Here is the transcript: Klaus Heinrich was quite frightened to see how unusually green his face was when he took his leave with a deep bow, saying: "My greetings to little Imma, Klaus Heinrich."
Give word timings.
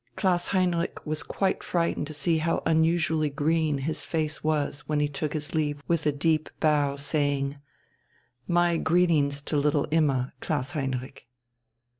Klaus 0.15 0.47
Heinrich 0.47 1.05
was 1.05 1.21
quite 1.21 1.61
frightened 1.63 2.07
to 2.07 2.13
see 2.15 2.39
how 2.39 2.63
unusually 2.65 3.29
green 3.29 3.77
his 3.77 4.03
face 4.03 4.43
was 4.43 4.79
when 4.87 4.99
he 4.99 5.07
took 5.07 5.33
his 5.33 5.53
leave 5.53 5.83
with 5.87 6.07
a 6.07 6.11
deep 6.11 6.49
bow, 6.59 6.95
saying: 6.95 7.57
"My 8.47 8.77
greetings 8.77 9.43
to 9.43 9.57
little 9.57 9.87
Imma, 9.91 10.33
Klaus 10.41 10.71
Heinrich." 10.71 11.27